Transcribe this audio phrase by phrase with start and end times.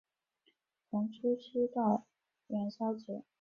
[0.89, 2.07] 从除夕到
[2.47, 3.23] 元宵节